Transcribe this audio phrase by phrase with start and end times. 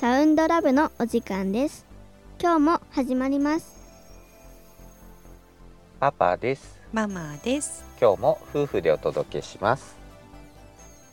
[0.00, 1.84] サウンドラブのお時間です。
[2.40, 3.76] 今日も始まります。
[6.00, 6.80] パパです。
[6.90, 7.84] ママです。
[8.00, 9.98] 今日も夫婦でお届けします。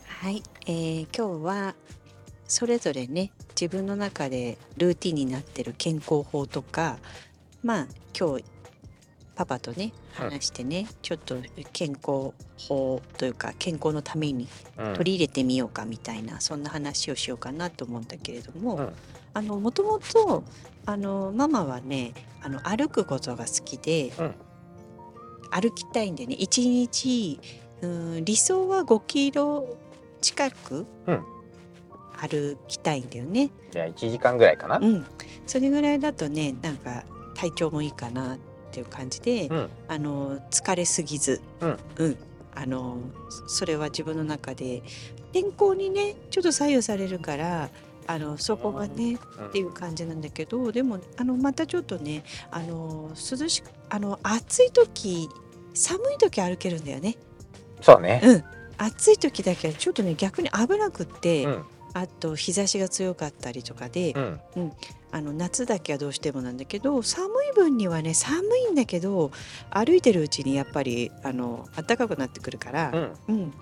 [0.08, 1.76] はい、えー今日は
[2.48, 6.98] それぞれね自分の中でルーティンになってる健康法とか
[7.62, 8.46] まあ今日
[9.38, 10.30] パパとねうん。
[10.32, 11.38] 話してね、ちょっと
[11.72, 14.94] 健康法というか健康のためにうん。
[14.94, 18.94] 取り入れてみようかみたいな、そんな話をしようかなと思うんだけれども、うん。
[19.36, 20.44] あのもともと
[20.88, 24.36] あのママはねあの歩くことが好きで、うん。
[25.52, 27.40] 歩きたいんでね一日
[27.82, 29.78] うん理想は5キロ
[30.20, 31.24] 近くうん。
[32.20, 33.52] 歩きたいんだよね。
[33.70, 34.80] じゃあ1時間ぐらいかな。
[34.80, 35.06] うん、
[35.46, 37.04] それぐらいだとねなんか
[37.36, 38.38] 体調もいいかなっ
[38.72, 39.70] ていう感じで、うん。
[39.88, 41.68] あの疲れすぎず、う
[42.08, 42.18] ん。
[42.54, 42.98] あの
[43.48, 44.82] それは自分の中で
[45.32, 47.70] 天候にねちょっと左右されるから
[48.08, 49.48] あのそこがねうん。
[49.48, 55.30] っていう感じなんだけどでもあのまたちょっとねあの涼しくあの暑い時
[55.74, 57.16] 寒い時歩けるんだよね。
[57.82, 58.22] そうね。
[58.24, 58.44] うん。
[58.80, 61.66] 暑い時だけはちょっとね逆に危なくって、うん
[62.00, 64.14] あと日差しが強かったりとかで、
[64.56, 64.72] うん。
[65.10, 69.32] あの夏だけはどうしてもなんだけど寒い分にはね寒いんだけど
[69.70, 73.14] 歩いてるうちにやっぱりあの暖かくなってくるから、うん。
[73.30, 73.54] うん、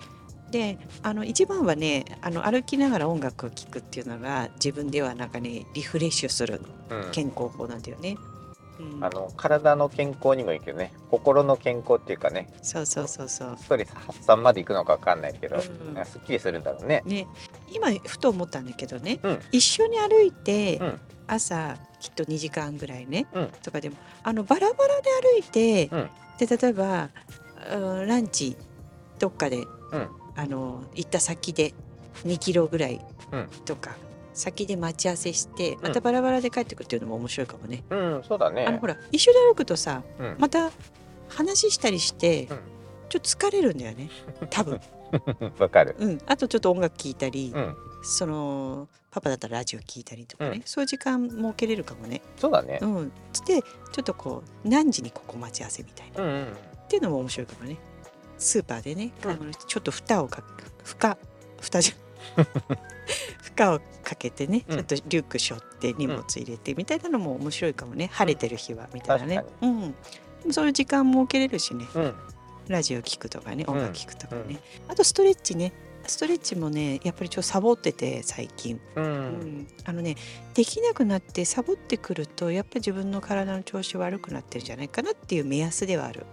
[0.50, 7.10] であの一番はねあの歩きながら音楽を聴くっていうのが自分ではなんかねリフレッシュするうん。
[7.12, 8.16] 健康法なんだよね。
[8.30, 8.35] うん
[9.00, 10.92] あの体の健康にもいいけどね。
[11.10, 12.48] 心の健康っていうかね。
[12.62, 13.56] そうそうそうそう。
[13.58, 16.04] ストレス発散までいくのかわかんないけど、うん。
[16.04, 17.02] すっきりするんだろうね。
[17.06, 17.26] ね。
[17.72, 19.38] 今ふと思ったんだけどね、うん。
[19.52, 21.00] 一緒に歩いて、うん。
[21.26, 23.48] 朝きっと2時間ぐらいね、うん。
[23.62, 26.10] とかでもあのバラバラで歩いて、うん。
[26.38, 27.10] で例えば
[27.72, 28.56] うんランチ
[29.18, 29.58] どっかで、
[29.92, 30.08] うん。
[30.36, 31.72] あの行った先で
[32.24, 33.00] 2キロぐらい
[33.32, 33.48] うん。
[33.64, 33.96] とか、
[34.36, 37.82] 先で待ち合わせしてまたバラバラで帰ってくるっていうのも面白いかもね。
[37.90, 40.36] うんそうだあのねほら一緒に歩くとさうん。
[40.38, 40.70] また
[41.28, 42.58] 話したりして、うん。
[43.08, 44.10] ちょっと疲れるんだよね。
[44.50, 44.80] 多分、
[45.58, 45.94] わかる。
[45.98, 47.76] うん、あとちょっと音楽聴いたり、うん。
[48.02, 50.62] そのパパだったらラジオ聞いたりとかね、うん。
[50.64, 52.20] そういう時間設けれるかもね。
[52.36, 52.78] そうだね。
[52.82, 56.56] うん、つってちょっとこう何時にここ待ち合わせみたいな、っうんうん。
[56.88, 57.76] ていうのも面白いかもね。
[58.38, 60.42] スーパーでね、うん買い物してちょっと蓋をか
[60.84, 61.16] 蓋
[61.60, 62.46] 蓋じゃ負
[63.58, 64.76] 荷をかけてね、うん。
[64.76, 68.08] ちょっとリュック背負って荷物入れてみたいなのも面白いかもね。
[68.12, 69.36] 晴れてる日はみたいなね。
[69.36, 69.86] 確、うん、で
[70.46, 71.86] もそういう時間設けれるしね。
[71.94, 72.14] うん。
[72.68, 73.74] ラジオ聞くとかねうん。
[73.74, 74.58] 音楽聞くとかね、
[74.88, 75.72] あとストレッチね。
[76.08, 79.08] ストレッチもねやっぱりちょっとサボってて最近、ううん。
[79.62, 80.16] ん、あのね
[80.54, 86.24] できなくなってサボってくるとやっぱり自分の体の調子悪くなってるんじゃないかなっていう目安ではある。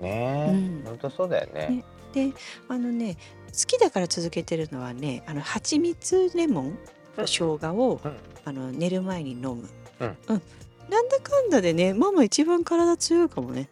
[0.00, 0.82] ねうん。
[0.84, 1.84] え本当そうだよね。
[2.14, 2.32] ね。
[2.68, 3.20] あのね好
[3.66, 6.78] きだから続けてるのはねあの蜂蜜レモン
[7.16, 8.16] と生姜を、うん。
[8.44, 9.68] あの寝る前に飲む、
[10.00, 10.16] うん。
[10.88, 13.68] なんだかんだでねママ一番体強いかもね。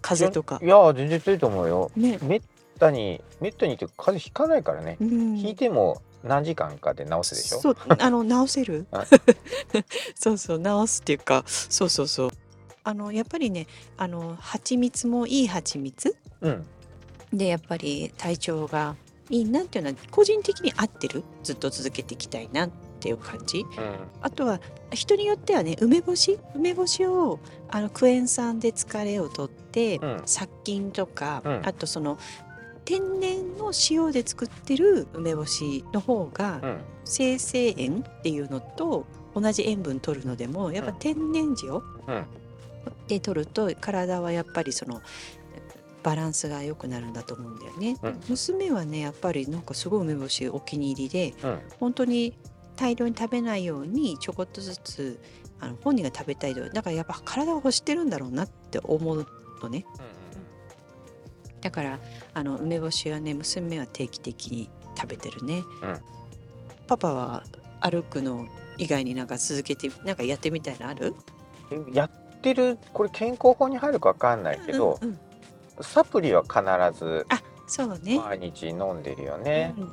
[0.00, 0.64] 風邪とか。
[0.64, 1.90] いや全然強いと思うよ。
[1.96, 2.18] ね。
[2.22, 2.42] めっ
[2.78, 4.98] たにめったにって風邪ひかないからね。
[5.00, 5.38] うん。
[5.38, 7.60] 引いても何時間かで治すでしょ？
[7.60, 8.86] そうあの直せる？
[8.92, 9.04] あ
[10.14, 11.42] そうそう直すっていうか。
[11.46, 12.30] そうそうそう。
[12.84, 13.66] あのやっぱりね
[13.96, 16.14] あの蜂蜜もいい蜂蜜。
[16.40, 16.66] うん。
[17.32, 21.24] でやっぱり体調がいいなっていうのは個人的に合ってる？
[21.42, 22.70] ずっと続けていきたいなっ
[23.00, 23.60] ていう感じ？
[23.60, 23.66] うん。
[24.20, 24.60] あとは
[24.92, 26.38] 人によってはね梅干し？
[26.54, 30.22] 梅干しをあのクエン酸で疲れを取って、うん。
[30.26, 31.62] 殺菌とか、うん。
[31.64, 32.18] あとその
[32.84, 36.78] 天然の塩で作ってる梅干しの方がうん。
[37.04, 40.98] 生成塩っていうのと同じ塩分取るのでもやっぱうん。
[40.98, 42.26] 天然塩うん。
[43.08, 45.00] で取ると体はやっぱりその
[46.04, 47.96] バランスが良くなるんだと思うんだよね。
[48.02, 48.20] うん。
[48.28, 51.60] 娘はねやっぱりなんかすごい梅干しお気に入りでうん。
[51.80, 52.36] 本当に
[52.76, 55.18] 大量に食べないようにちょこっとずつ
[55.60, 56.68] あの本人が食べたいと。
[56.68, 59.26] だからやっぱ体を欲してるんだろうなって思う
[59.62, 59.86] のね。
[61.62, 61.98] だから
[62.34, 65.98] あの梅干しはね娘は定期的に食べてるね、うん。
[66.86, 67.44] パパは
[67.80, 68.46] 歩くの
[68.76, 71.14] 以外になんか続けてなんかやってみたいのある？
[71.70, 72.10] うんやっ
[72.42, 75.18] てるこれ健康法に入るかわかんないけど、うんうん
[75.80, 76.62] サプリは必
[76.98, 77.26] ず
[77.66, 78.18] そうね。
[78.18, 79.92] 毎日飲んでるよね、うん。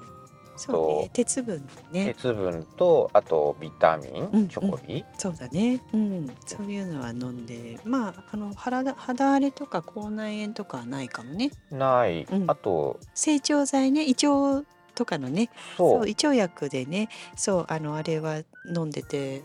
[0.57, 1.09] そうね。
[1.13, 2.13] 鉄分ね。
[2.13, 11.51] 鉄分とあとビタミン、うんチョコビ、そうだね、うん、そういうのは飲んでまああの肌肌荒れとか口内炎とかはないかもね。
[11.71, 12.51] ない、うん。
[12.51, 14.05] あと成長剤ね。
[14.05, 15.49] 胃腸とかのね。
[15.77, 15.99] そう。
[15.99, 17.07] そう胃腸薬でね。
[17.35, 18.41] そうあのあれは
[18.75, 19.43] 飲んでて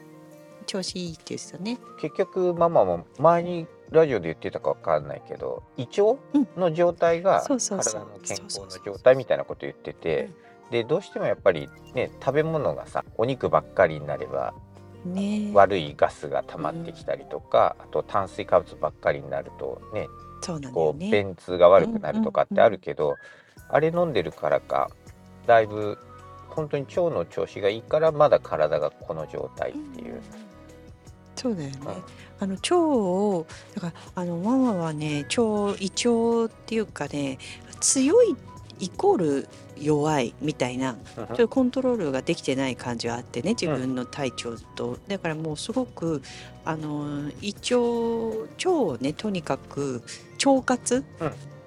[0.66, 1.78] 調子いいって言ってたね。
[2.00, 7.58] 結局ママも前にラジオで言ってたかわかんないけど胃腸うんの状態が体
[8.00, 10.30] の健康の状態みたいなこと言ってて
[10.70, 14.54] でどうしてもやっぱりね食べ物がさお肉ばっかりになれば
[15.06, 15.50] ね。
[15.54, 20.08] 悪いガスが溜まってきたりとか、あと炭水化物ばっかりになるとね
[20.40, 21.10] そうなこうね。
[21.10, 23.14] 便通が悪くなるとかってあるけど、
[23.68, 24.90] あれ飲んでるからか
[25.46, 25.98] だいぶ
[26.48, 30.20] 本当に腸の調子がいいからまだ体がこの状態っていう。
[31.36, 31.76] そうだよね。
[31.84, 31.92] うん。
[32.38, 35.42] あの腸をだからあのママはね腸
[35.80, 37.38] 胃腸っていうかね
[37.80, 38.36] 強い
[38.78, 39.48] イコール
[39.78, 46.22] 弱いみたいなちょっとコントロールができてない感じはあってね自分の体調と、だからもうすごく
[46.64, 47.76] あの胃腸
[48.56, 50.02] 腸をねとにかく
[50.44, 51.04] 腸活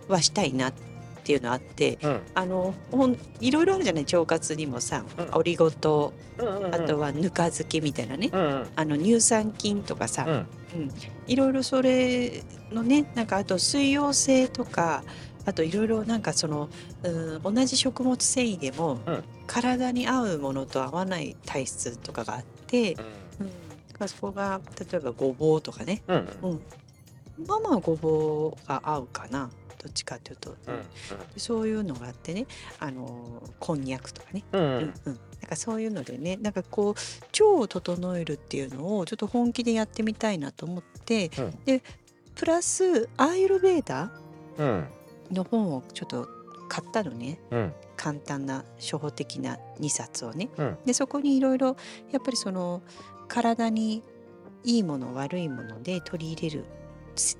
[0.07, 0.73] はしたいなっ
[1.19, 2.21] ていうのあって、うん。
[2.33, 4.03] あのほんいろいろあるじゃない？
[4.03, 5.29] 腸活にもさ、うん。
[5.35, 6.75] オリゴ糖うんうんうん。
[6.75, 8.67] あとはぬか漬けみたいなね、うんうん。
[8.75, 10.91] あの乳酸菌とかさ、うん。
[11.27, 15.03] いろいろそれのねなんかあと水溶性とか
[15.45, 16.69] あといろいろなんかその
[17.03, 19.23] うん同じ食物繊維でも、うん。
[19.47, 22.95] 体に合うものと合わない体質とかがあって、
[23.99, 26.61] うん、そこが例えばごぼうとかね、うん。
[27.47, 29.49] ママはごぼうが合うかな
[29.79, 30.57] どっちかというと、うん
[31.37, 32.45] そういうのがあってね。
[32.79, 34.61] あのこんにゃくとかね、うん。
[34.61, 35.13] ううん。
[35.41, 36.37] なんかそういうのでね。
[36.41, 41.59] なんかこう腸を整えるっていうのをちょっと本気でやってみたいなと思って、うん。
[41.65, 41.81] で
[42.35, 44.11] プラスアーユルベーダ
[44.57, 44.87] うん。
[45.31, 46.27] の本をちょっと
[46.67, 47.39] 買ったのね。
[47.49, 47.73] うん。
[47.95, 50.49] 簡単な初歩的な2冊をね。
[50.57, 50.77] うん。
[50.85, 51.77] でそこにいろいろ
[52.11, 52.81] やっぱりその
[53.29, 54.03] 体に
[54.65, 56.78] いいもの悪いもので取り入れるす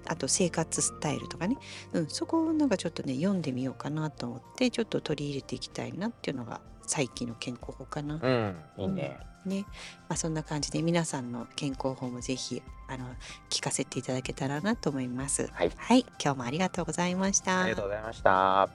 [0.08, 1.58] あと生活スタイルとかね、
[1.94, 8.20] うん、そこをなんかちょっとね読んでみようかなと思ってちょっと取り入れていきたいなっていうのが最近の健康法かな。
[8.22, 9.20] うんいいね。
[9.46, 9.66] ね
[10.10, 13.06] まあ、そんな感じで皆さんの健康法もぜひあの
[13.50, 15.50] 聞かせていただけたらなと思います。
[15.54, 17.62] はいはい、今日もありがとうございました。
[17.62, 18.70] ありがとうございました。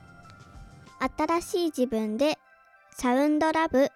[1.17, 2.39] 新しい自分で
[2.93, 3.91] サウンドラブ